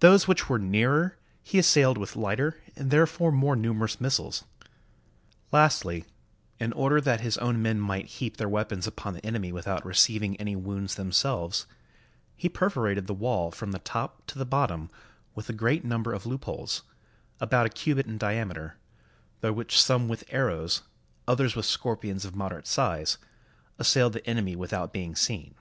Those 0.00 0.26
which 0.26 0.48
were 0.48 0.58
nearer 0.58 1.18
he 1.42 1.58
assailed 1.58 1.98
with 1.98 2.16
lighter, 2.16 2.62
and 2.74 2.90
therefore 2.90 3.30
more 3.30 3.54
numerous 3.54 4.00
missiles. 4.00 4.44
Lastly, 5.52 6.06
in 6.58 6.72
order 6.72 7.02
that 7.02 7.20
his 7.20 7.36
own 7.36 7.60
men 7.60 7.78
might 7.78 8.06
heap 8.06 8.38
their 8.38 8.48
weapons 8.48 8.86
upon 8.86 9.12
the 9.12 9.26
enemy 9.26 9.52
without 9.52 9.84
receiving 9.84 10.36
any 10.38 10.56
wounds 10.56 10.94
themselves, 10.94 11.66
he 12.34 12.48
perforated 12.48 13.06
the 13.06 13.12
wall 13.12 13.50
from 13.50 13.72
the 13.72 13.78
top 13.80 14.26
to 14.28 14.38
the 14.38 14.46
bottom 14.46 14.88
with 15.34 15.50
a 15.50 15.52
great 15.52 15.84
number 15.84 16.14
of 16.14 16.24
loop 16.24 16.44
holes, 16.46 16.82
about 17.38 17.66
a 17.66 17.68
cubit 17.68 18.06
in 18.06 18.16
diameter, 18.16 18.78
through 19.42 19.52
which 19.52 19.78
some 19.78 20.06
350 20.08 20.32
HOW 20.32 20.38
ARCHIMEDES 20.44 20.72
DEFENDED 20.72 20.88
SYRACUSE 20.96 20.96
with 20.96 21.28
arrows, 21.28 21.28
others 21.28 21.54
with 21.54 21.66
scorpions 21.66 22.24
of 22.24 22.34
moderate 22.34 22.66
size, 22.66 23.18
assailed 23.78 24.14
the 24.14 24.26
enemy 24.26 24.56
without 24.56 24.94
being 24.94 25.14
seen. 25.14 25.54